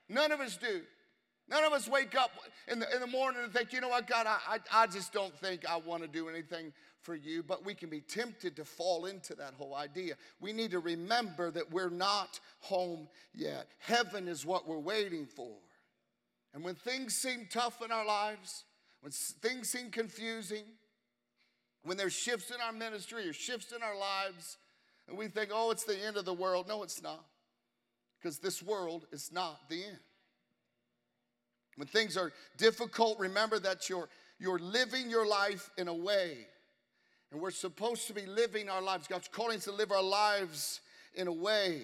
[0.09, 0.81] None of us do.
[1.51, 2.33] None of us wake up
[2.67, 5.13] in the, in the morning and think, you know what, God, I, I, I just
[5.13, 7.43] don't think I want to do anything for you.
[7.43, 10.15] But we can be tempted to fall into that whole idea.
[10.41, 13.69] We need to remember that we're not home yet.
[13.79, 15.57] Heaven is what we're waiting for.
[16.53, 18.65] And when things seem tough in our lives,
[19.01, 20.65] when things seem confusing,
[21.85, 24.59] When there's shifts in our ministry or shifts in our lives,
[25.09, 26.69] and we think, oh, it's the end of the world.
[26.69, 27.25] No, it's not.
[28.21, 29.99] Because this world is not the end.
[31.77, 36.47] When things are difficult, remember that you're, you're living your life in a way,
[37.31, 39.07] and we're supposed to be living our lives.
[39.07, 40.81] God's calling us to live our lives
[41.15, 41.83] in a way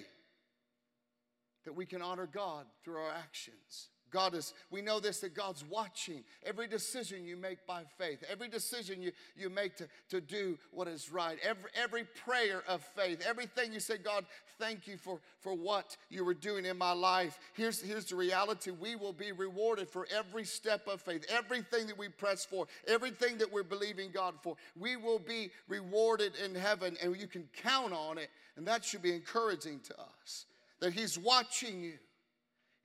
[1.63, 3.87] that we can honor God through our actions.
[4.11, 8.47] God is, we know this that God's watching every decision you make by faith, every
[8.47, 13.25] decision you, you make to, to do what is right, every, every prayer of faith,
[13.27, 14.25] everything you say, God,
[14.59, 17.39] thank you for, for what you were doing in my life.
[17.53, 21.97] Here's, here's the reality we will be rewarded for every step of faith, everything that
[21.97, 24.55] we press for, everything that we're believing God for.
[24.79, 29.01] We will be rewarded in heaven, and you can count on it, and that should
[29.01, 30.45] be encouraging to us
[30.79, 31.93] that He's watching you.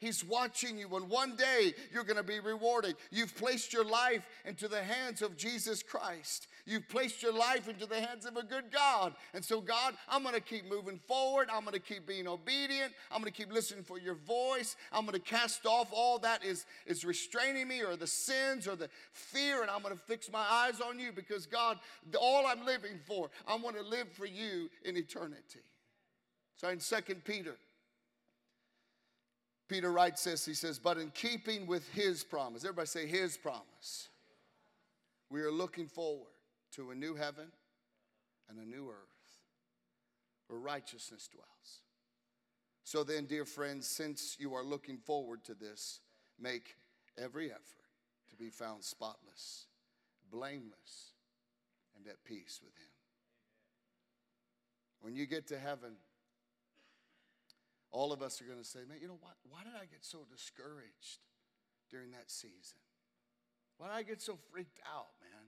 [0.00, 2.96] He's watching you, and one day you're going to be rewarded.
[3.10, 6.46] You've placed your life into the hands of Jesus Christ.
[6.64, 9.12] You've placed your life into the hands of a good God.
[9.34, 11.48] And so, God, I'm going to keep moving forward.
[11.52, 12.94] I'm going to keep being obedient.
[13.10, 14.74] I'm going to keep listening for your voice.
[14.90, 18.76] I'm going to cast off all that is, is restraining me or the sins or
[18.76, 21.78] the fear, and I'm going to fix my eyes on you because, God,
[22.18, 25.60] all I'm living for, I want to live for you in eternity.
[26.56, 27.56] So, in Second Peter,
[29.70, 34.08] Peter writes this he says, But in keeping with his promise, everybody say his promise,
[35.30, 36.32] we are looking forward
[36.72, 37.46] to a new heaven
[38.48, 39.38] and a new earth
[40.48, 41.82] where righteousness dwells.
[42.82, 46.00] So then, dear friends, since you are looking forward to this,
[46.40, 46.74] make
[47.16, 47.62] every effort
[48.30, 49.66] to be found spotless,
[50.32, 51.12] blameless,
[51.96, 52.90] and at peace with him.
[55.00, 55.92] When you get to heaven,
[57.90, 59.34] all of us are going to say, man, you know what?
[59.48, 61.18] Why did I get so discouraged
[61.90, 62.78] during that season?
[63.78, 65.46] Why did I get so freaked out, man?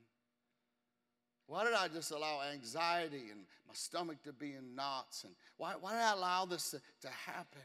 [1.46, 5.24] Why did I just allow anxiety and my stomach to be in knots?
[5.24, 7.62] And why, why did I allow this to, to happen?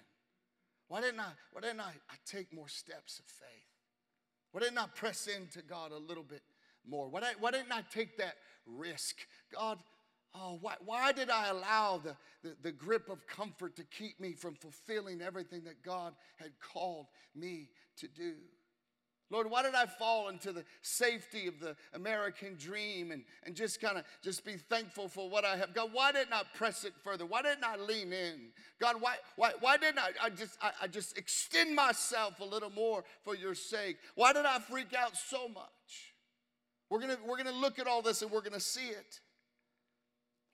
[0.87, 3.67] Why didn't, I, why didn't I, I take more steps of faith?
[4.51, 6.41] Why didn't I press into God a little bit
[6.87, 7.09] more?
[7.09, 8.35] Why, did, why didn't I take that
[8.65, 9.17] risk?
[9.53, 9.79] God,
[10.47, 14.31] Oh, why, why did I allow the, the, the, grip of comfort to keep me
[14.31, 18.35] from fulfilling everything that God had called me to do?
[19.29, 23.81] Lord, why did I fall into the safety of the American dream and, and just
[23.81, 25.73] kind of just be thankful for what I have?
[25.73, 27.25] God, why didn't I press it further?
[27.25, 28.51] Why didn't I lean in?
[28.79, 32.71] God, why, why, why didn't I, I just I, I just extend myself a little
[32.71, 33.97] more for your sake?
[34.15, 36.13] Why did I freak out so much?
[36.89, 39.19] We're gonna, we're gonna look at all this and we're gonna see it.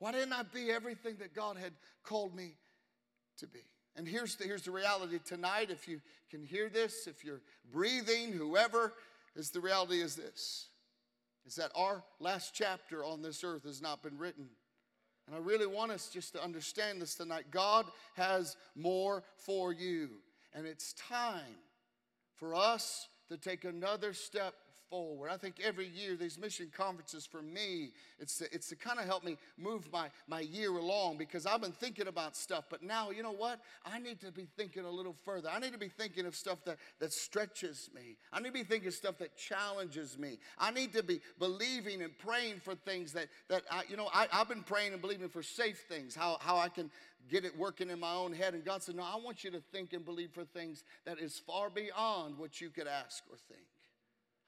[0.03, 1.71] Why didn't I be everything that God had
[2.03, 2.57] called me
[3.37, 3.61] to be?
[3.95, 5.69] And here's the, here's the reality tonight.
[5.71, 7.39] If you can hear this, if you're
[7.71, 8.95] breathing, whoever,
[9.33, 10.67] is the reality is this
[11.45, 14.49] is that our last chapter on this earth has not been written.
[15.25, 17.45] And I really want us just to understand this tonight.
[17.49, 17.85] God
[18.15, 20.09] has more for you.
[20.53, 21.55] And it's time
[22.35, 24.53] for us to take another step
[24.93, 25.31] forward.
[25.31, 29.05] I think every year these mission conferences for me, it's to, it's to kind of
[29.05, 33.09] help me move my, my year along because I've been thinking about stuff, but now,
[33.09, 33.59] you know what?
[33.87, 35.49] I need to be thinking a little further.
[35.51, 38.17] I need to be thinking of stuff that, that stretches me.
[38.31, 40.37] I need to be thinking of stuff that challenges me.
[40.59, 44.27] I need to be believing and praying for things that, that I, you know, I,
[44.31, 46.91] I've been praying and believing for safe things, how, how I can
[47.31, 48.53] get it working in my own head.
[48.53, 51.39] And God said, No, I want you to think and believe for things that is
[51.39, 53.65] far beyond what you could ask or think.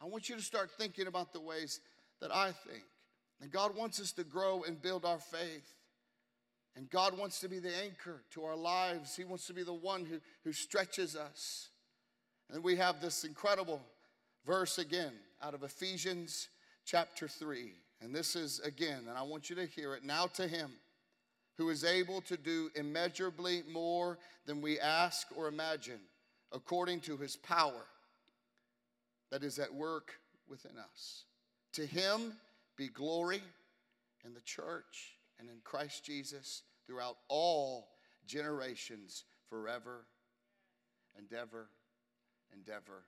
[0.01, 1.79] I want you to start thinking about the ways
[2.21, 2.83] that I think.
[3.41, 5.73] And God wants us to grow and build our faith.
[6.75, 9.15] And God wants to be the anchor to our lives.
[9.15, 11.69] He wants to be the one who, who stretches us.
[12.51, 13.81] And we have this incredible
[14.45, 16.49] verse again out of Ephesians
[16.85, 17.71] chapter 3.
[18.01, 20.03] And this is again, and I want you to hear it.
[20.03, 20.71] Now to him
[21.57, 25.99] who is able to do immeasurably more than we ask or imagine,
[26.51, 27.85] according to his power
[29.31, 30.13] that is at work
[30.47, 31.25] within us.
[31.73, 32.33] To him
[32.77, 33.41] be glory
[34.23, 37.89] in the church and in Christ Jesus throughout all
[38.25, 40.05] generations, forever
[41.17, 41.69] and ever
[42.51, 43.03] and ever.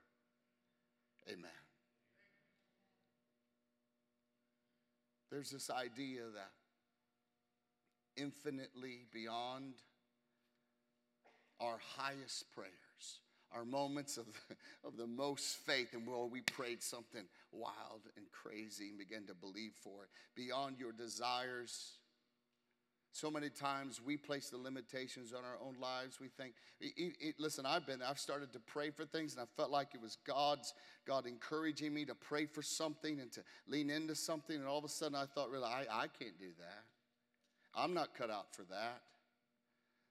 [1.28, 1.50] Amen.
[5.30, 6.50] There's this idea that
[8.16, 9.74] infinitely beyond
[11.60, 12.87] our highest prayer
[13.54, 14.26] our moments of,
[14.84, 19.34] of the most faith and where we prayed something wild and crazy and began to
[19.34, 21.92] believe for it beyond your desires
[23.12, 26.20] So many times we place the limitations on our own lives.
[26.20, 29.46] We think, e- e- listen, I've been, I've started to pray for things and I
[29.56, 30.74] felt like it was God's,
[31.06, 34.56] God encouraging me to pray for something and to lean into something.
[34.56, 36.84] And all of a sudden I thought, really, I, I can't do that.
[37.74, 39.02] I'm not cut out for that.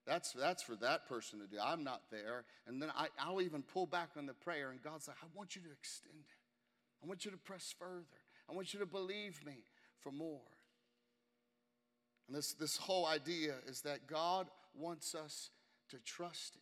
[0.08, 1.58] That's, that's for that person to do.
[1.62, 2.46] I'm not there.
[2.66, 5.56] And then I, I'll even pull back on the prayer, and God's like, I want
[5.56, 7.04] you to extend it.
[7.04, 8.06] I want you to press further.
[8.50, 9.66] I want you to believe me
[10.00, 10.40] for more.
[12.28, 15.50] And this, this whole idea is that God wants us
[15.90, 16.62] to trust Him.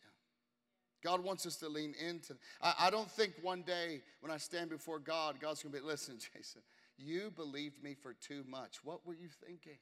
[1.04, 2.34] God wants us to lean into.
[2.60, 5.86] I, I don't think one day when I stand before God, God's going to be,
[5.86, 6.62] listen, Jason,
[6.98, 8.78] you believed me for too much.
[8.82, 9.78] What were you thinking?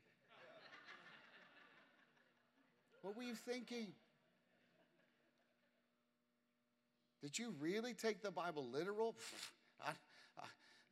[3.05, 3.89] What were you thinking?
[7.23, 9.15] Did you really take the Bible literal?
[9.87, 9.91] I,
[10.39, 10.45] I,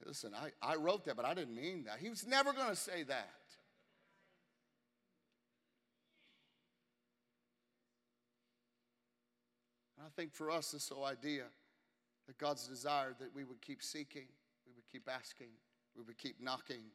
[0.04, 2.00] listen, I, I wrote that, but I didn't mean that.
[2.00, 3.30] He was never going to say that.
[9.96, 11.44] And I think for us, this whole idea
[12.26, 14.26] that God's desire that we would keep seeking,
[14.66, 15.48] we would keep asking,
[15.96, 16.90] we would keep knocking.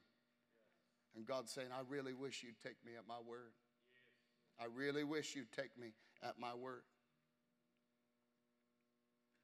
[1.15, 3.53] And God saying, I really wish you'd take me at my word.
[4.59, 5.93] I really wish you'd take me
[6.23, 6.81] at my word.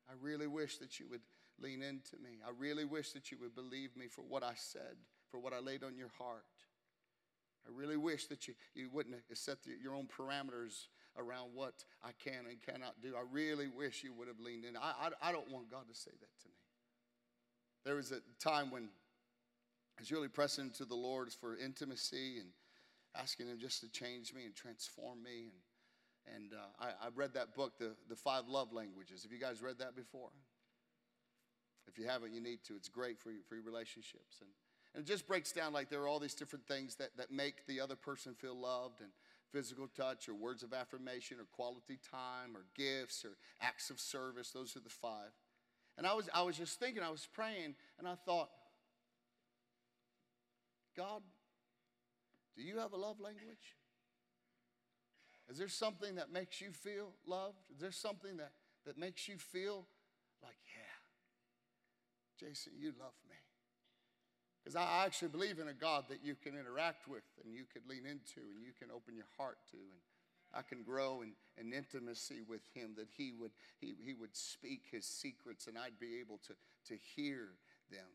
[0.10, 1.22] I really wish that you would
[1.62, 2.40] lean into me.
[2.46, 4.98] I really wish that you would believe me for what I said,
[5.30, 6.44] for what I laid on your heart.
[7.66, 10.88] I really wish that you, you wouldn't set the, your own parameters
[11.18, 13.14] around what I can and cannot do.
[13.16, 14.76] I really wish you would have leaned in.
[14.76, 16.56] I, I, I don't want God to say that to me.
[17.86, 18.90] There was a time when
[19.98, 22.50] I was really pressing to the Lord for intimacy and
[23.16, 25.52] asking Him just to change me and transform me.
[26.28, 29.24] And, and uh, I, I read that book, the, the Five Love Languages.
[29.24, 30.30] Have you guys read that before?
[31.88, 32.76] If you haven't, you need to.
[32.76, 34.38] It's great for, for your relationships.
[34.42, 34.50] And,
[34.96, 37.68] and it just breaks down like there are all these different things that, that make
[37.68, 39.10] the other person feel loved and
[39.52, 44.52] physical touch or words of affirmation or quality time or gifts or acts of service.
[44.52, 45.32] Those are the five.
[45.98, 48.50] And I was, I was just thinking, I was praying, and I thought,
[50.98, 51.22] God,
[52.56, 53.76] do you have a love language?
[55.50, 57.58] Is there something that makes you feel loved?
[57.74, 58.52] Is there something that,
[58.86, 59.86] that makes you feel
[60.42, 63.36] like, yeah, Jason, you love me?
[64.64, 67.82] Because I actually believe in a God that you can interact with and you can
[67.90, 69.78] lean into and you can open your heart to.
[69.78, 70.00] And
[70.54, 73.52] I can grow in, in intimacy with him, that he would,
[73.82, 76.54] he, he would speak his secrets and I'd be able to,
[76.88, 77.50] to hear
[77.92, 78.08] them.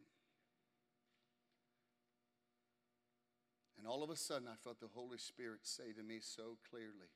[3.79, 7.15] And all of a sudden, I felt the Holy Spirit say to me so clearly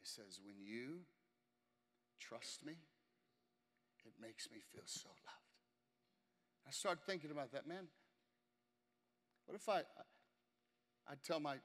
[0.00, 1.00] It says, When you
[2.20, 2.74] trust me,
[4.06, 5.44] it makes me feel so loved.
[6.66, 7.88] I started thinking about that, man.
[9.46, 9.80] What if I,
[11.08, 11.56] I tell my,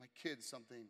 [0.00, 0.86] my kids something?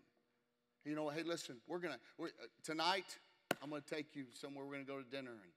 [0.84, 3.18] You know, hey, listen, we're gonna we're, uh, tonight.
[3.62, 4.64] I'm gonna take you somewhere.
[4.64, 5.52] We're gonna go to dinner, and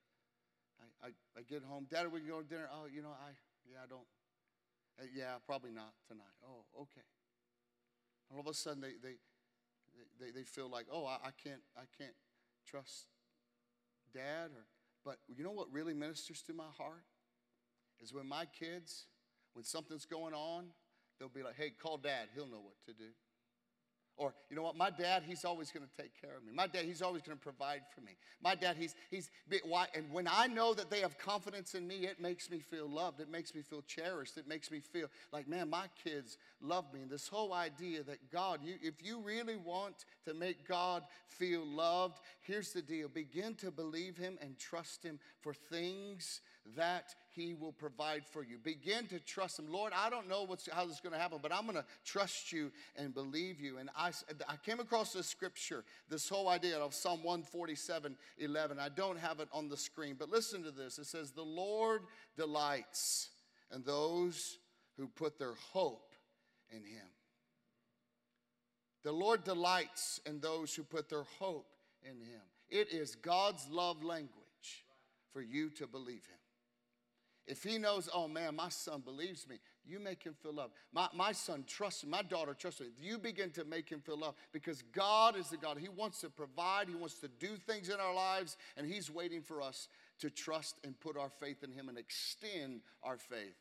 [1.02, 1.86] I, I, I get home.
[1.90, 2.68] Dad, we can go to dinner.
[2.70, 3.32] Oh, you know, I
[3.64, 4.04] yeah, I don't.
[4.98, 6.34] Uh, yeah, probably not tonight.
[6.46, 7.06] Oh, okay.
[8.32, 9.16] All of a sudden, they they
[10.20, 12.14] they, they feel like, oh, I, I can't I can't
[12.66, 13.06] trust
[14.12, 14.50] Dad.
[14.54, 14.66] Or
[15.04, 17.04] but you know what really ministers to my heart
[18.00, 19.06] is when my kids
[19.54, 20.66] when something's going on,
[21.18, 22.28] they'll be like, hey, call dad.
[22.34, 23.10] He'll know what to do.
[24.16, 26.52] Or, you know what, my dad, he's always going to take care of me.
[26.54, 28.12] My dad, he's always going to provide for me.
[28.40, 29.28] My dad, he's, he's,
[29.64, 32.88] why, and when I know that they have confidence in me, it makes me feel
[32.88, 33.20] loved.
[33.20, 34.36] It makes me feel cherished.
[34.36, 37.02] It makes me feel like, man, my kids love me.
[37.02, 41.66] And this whole idea that God, you, if you really want to make God feel
[41.66, 46.40] loved, here's the deal begin to believe Him and trust Him for things
[46.76, 48.56] that he will provide for you.
[48.58, 49.70] Begin to trust him.
[49.70, 51.84] Lord, I don't know what's, how this is going to happen, but I'm going to
[52.04, 53.78] trust you and believe you.
[53.78, 54.12] And I,
[54.48, 58.78] I came across this scripture, this whole idea of Psalm 147 11.
[58.78, 60.98] I don't have it on the screen, but listen to this.
[60.98, 62.02] It says, The Lord
[62.36, 63.28] delights
[63.74, 64.58] in those
[64.96, 66.14] who put their hope
[66.70, 67.06] in him.
[69.02, 71.66] The Lord delights in those who put their hope
[72.02, 72.40] in him.
[72.70, 74.30] It is God's love language
[75.32, 76.38] for you to believe him.
[77.46, 80.72] If he knows, oh man, my son believes me, you make him feel loved.
[80.92, 82.86] My, my son trusts me, my daughter trusts me.
[82.98, 85.76] You begin to make him feel loved because God is the God.
[85.76, 89.42] He wants to provide, He wants to do things in our lives, and He's waiting
[89.42, 89.88] for us
[90.20, 93.56] to trust and put our faith in Him and extend our faith.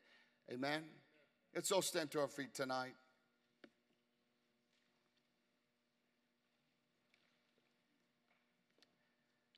[0.49, 0.83] Amen?
[1.53, 2.93] Let's all stand to our feet tonight.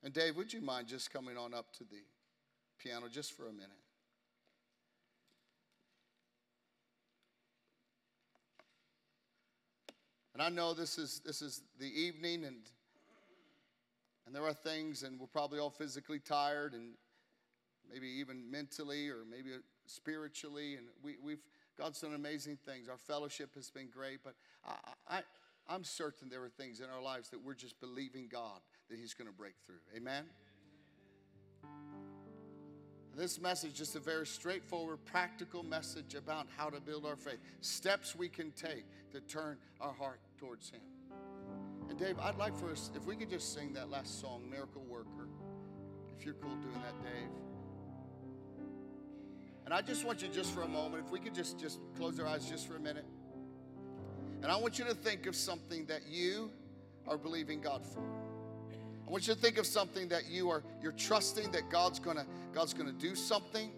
[0.04, 2.04] And Dave, would you mind just coming on up to the
[2.80, 3.85] piano just for a minute?
[10.36, 12.58] And I know this is this is the evening and
[14.26, 16.96] and there are things and we're probably all physically tired and
[17.90, 19.52] maybe even mentally or maybe
[19.86, 21.40] spiritually and we, we've
[21.78, 22.90] God's done amazing things.
[22.90, 24.34] Our fellowship has been great, but
[24.68, 25.22] I, I
[25.70, 28.60] I'm certain there are things in our lives that we're just believing God
[28.90, 29.80] that He's going to break through.
[29.96, 30.26] Amen.
[33.16, 37.40] This message is just a very straightforward, practical message about how to build our faith.
[37.62, 40.82] Steps we can take to turn our heart towards Him.
[41.90, 44.84] And Dave, I'd like for us, if we could just sing that last song, Miracle
[44.90, 45.30] Worker,
[46.18, 47.30] if you're cool doing that, Dave.
[49.64, 52.20] And I just want you just for a moment, if we could just, just close
[52.20, 53.06] our eyes just for a minute.
[54.44, 56.52] And I want you to think of something that you
[57.08, 58.04] are believing God for.
[59.08, 62.26] I want you to think of something that you are you're trusting that God's gonna
[62.54, 63.72] God's gonna do something.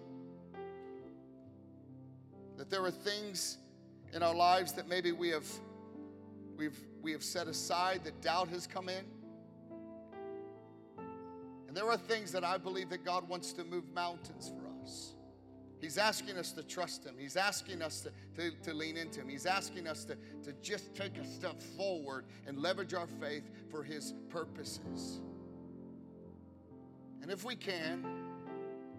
[2.57, 3.57] That there are things
[4.13, 5.45] in our lives that maybe we have
[6.55, 9.05] we've we have set aside, that doubt has come in.
[11.67, 15.13] And there are things that I believe that God wants to move mountains for us.
[15.79, 17.15] He's asking us to trust Him.
[17.17, 19.29] He's asking us to, to, to, lean into Him.
[19.29, 23.83] He's asking us to, to just take a step forward and leverage our faith for
[23.83, 25.21] His purposes.
[27.21, 28.05] And if we can,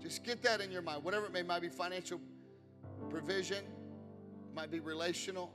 [0.01, 1.03] just get that in your mind.
[1.03, 2.20] Whatever it may might be financial
[3.11, 3.64] provision,
[4.55, 5.53] might be relational,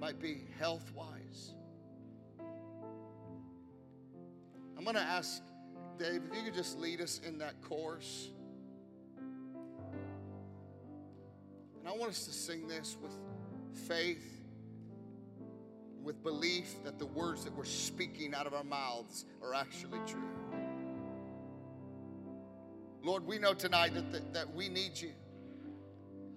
[0.00, 1.54] might be health wise.
[4.76, 5.42] I'm going to ask
[5.98, 8.30] Dave if you could just lead us in that course.
[11.88, 13.14] And I want us to sing this with
[13.88, 14.42] faith,
[16.02, 20.20] with belief that the words that we're speaking out of our mouths are actually true.
[23.02, 25.12] Lord, we know tonight that, that, that we need you.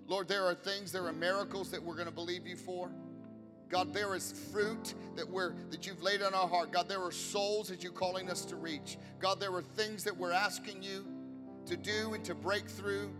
[0.07, 2.89] Lord, there are things, there are miracles that we're going to believe you for.
[3.67, 6.71] God, there is fruit that we're that you've laid on our heart.
[6.71, 8.97] God, there are souls that you're calling us to reach.
[9.19, 11.05] God, there are things that we're asking you
[11.65, 13.13] to do and to break through.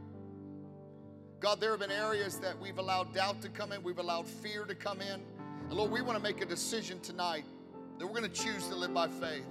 [1.41, 4.63] God, there have been areas that we've allowed doubt to come in, we've allowed fear
[4.63, 5.19] to come in.
[5.69, 7.45] And Lord, we want to make a decision tonight
[7.97, 9.47] that we're going to choose to live by faith.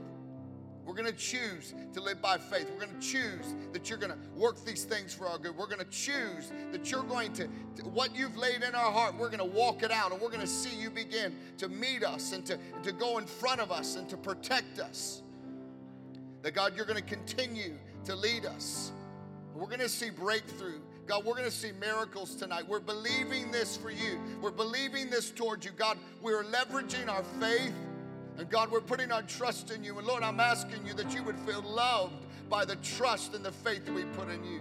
[0.84, 2.70] We're going to choose to live by faith.
[2.70, 5.56] We're going to choose that you're going to work these things for our good.
[5.56, 7.46] We're going to choose that you're going to,
[7.82, 10.40] what you've laid in our heart, we're going to walk it out and we're going
[10.40, 13.96] to see you begin to meet us and to, to go in front of us
[13.96, 15.22] and to protect us.
[16.42, 17.74] That God, you're going to continue
[18.04, 18.92] to lead us.
[19.54, 20.80] We're going to see breakthrough
[21.10, 22.68] God, we're going to see miracles tonight.
[22.68, 24.20] We're believing this for you.
[24.40, 25.72] We're believing this towards you.
[25.72, 27.74] God, we're leveraging our faith.
[28.38, 29.98] And God, we're putting our trust in you.
[29.98, 33.50] And Lord, I'm asking you that you would feel loved by the trust and the
[33.50, 34.60] faith that we put in you.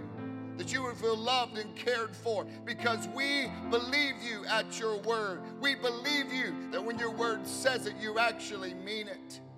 [0.57, 5.41] That you would feel loved and cared for because we believe you at your word.
[5.61, 9.39] We believe you that when your word says it, you actually mean it.